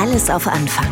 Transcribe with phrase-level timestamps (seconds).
[0.00, 0.90] Alles auf Anfang.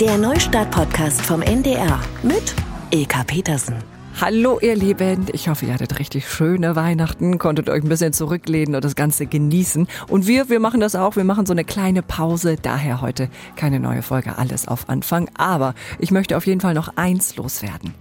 [0.00, 2.56] Der Neustart-Podcast vom NDR mit
[2.90, 3.76] Ilka Petersen.
[4.20, 8.74] Hallo ihr Lieben, ich hoffe, ihr hattet richtig schöne Weihnachten, konntet euch ein bisschen zurücklehnen
[8.74, 9.86] und das Ganze genießen.
[10.08, 13.78] Und wir, wir machen das auch, wir machen so eine kleine Pause, daher heute keine
[13.78, 15.30] neue Folge, alles auf Anfang.
[15.38, 17.94] Aber ich möchte auf jeden Fall noch eins loswerden.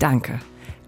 [0.00, 0.40] Danke.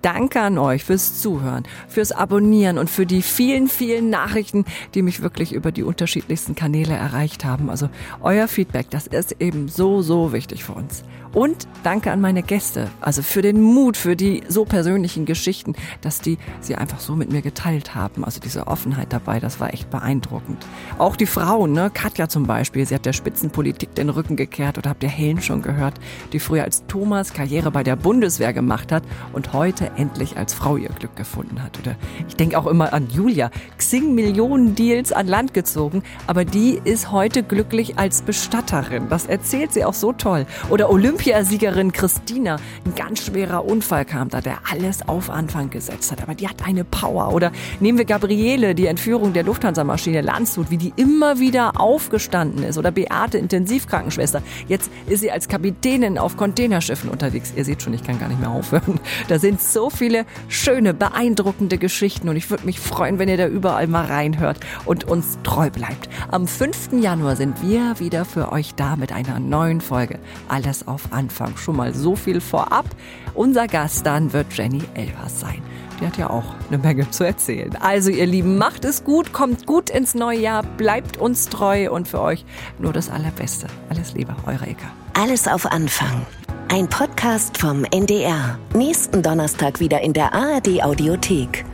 [0.03, 5.23] Danke an euch fürs Zuhören, fürs Abonnieren und für die vielen, vielen Nachrichten, die mich
[5.23, 7.69] wirklich über die unterschiedlichsten Kanäle erreicht haben.
[7.69, 7.89] Also
[8.23, 11.03] euer Feedback, das ist eben so, so wichtig für uns.
[11.33, 16.21] Und danke an meine Gäste, also für den Mut, für die so persönlichen Geschichten, dass
[16.21, 18.25] die sie einfach so mit mir geteilt haben.
[18.25, 20.65] Also diese Offenheit dabei, das war echt beeindruckend.
[20.97, 21.91] Auch die Frauen, ne?
[21.93, 25.61] Katja zum Beispiel, sie hat der Spitzenpolitik den Rücken gekehrt oder habt ihr Helen schon
[25.61, 25.95] gehört,
[26.33, 30.77] die früher als Thomas Karriere bei der Bundeswehr gemacht hat und heute endlich als Frau
[30.77, 31.79] ihr Glück gefunden hat.
[31.79, 31.97] Oder
[32.27, 37.11] ich denke auch immer an Julia, Xing Millionen Deals an Land gezogen, aber die ist
[37.11, 39.09] heute glücklich als Bestatterin.
[39.09, 40.47] Das erzählt sie auch so toll.
[40.71, 46.11] Oder Olympia Olympiasiegerin Christina, ein ganz schwerer Unfall kam da, der alles auf Anfang gesetzt
[46.11, 46.23] hat.
[46.23, 47.35] Aber die hat eine Power.
[47.35, 52.79] Oder nehmen wir Gabriele, die Entführung der Lufthansa-Maschine Landshut, wie die immer wieder aufgestanden ist.
[52.79, 54.43] Oder Beate, Intensivkrankenschwester.
[54.69, 57.53] Jetzt ist sie als Kapitänin auf Containerschiffen unterwegs.
[57.55, 59.01] Ihr seht schon, ich kann gar nicht mehr aufhören.
[59.29, 63.47] Da sind so viele schöne, beeindruckende Geschichten und ich würde mich freuen, wenn ihr da
[63.47, 66.09] überall mal reinhört und uns treu bleibt.
[66.33, 66.95] Am 5.
[67.01, 70.19] Januar sind wir wieder für euch da mit einer neuen Folge.
[70.49, 71.57] Alles auf Anfang.
[71.57, 72.87] Schon mal so viel vorab.
[73.35, 75.63] Unser Gast dann wird Jenny Elvers sein.
[76.01, 77.77] Die hat ja auch eine Menge zu erzählen.
[77.77, 82.09] Also ihr Lieben, macht es gut, kommt gut ins neue Jahr, bleibt uns treu und
[82.09, 82.45] für euch
[82.81, 83.69] nur das Allerbeste.
[83.91, 84.91] Alles Liebe, eure Eka.
[85.15, 86.27] Alles auf Anfang.
[86.71, 88.59] Ein Podcast vom NDR.
[88.75, 91.65] Nächsten Donnerstag wieder in der ARD Audiothek.